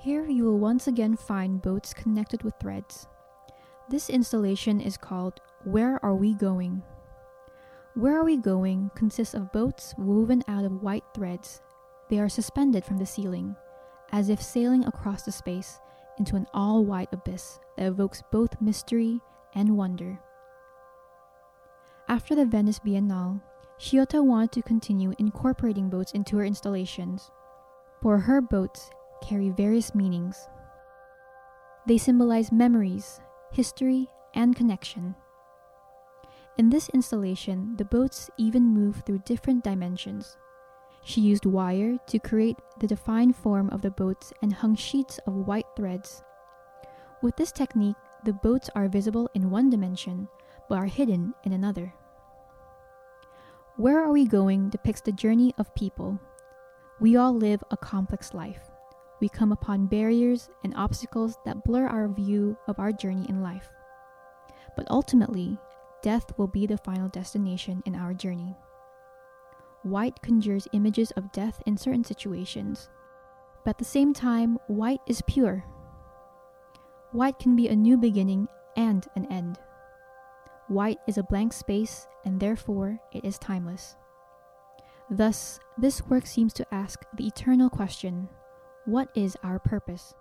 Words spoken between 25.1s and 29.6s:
incorporating boats into her installations. For her boats carry